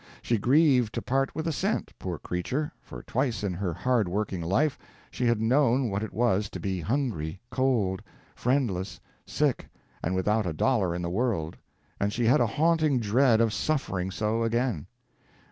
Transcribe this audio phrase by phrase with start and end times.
[0.23, 4.41] She grieved to part with a cent, poor creature, for twice in her hard working
[4.41, 4.79] life
[5.11, 8.01] she had known what it was to be hungry, cold,
[8.33, 9.67] friendless, sick,
[10.03, 11.55] and without a dollar in the world,
[11.99, 14.87] and she had a haunting dread of suffering so again.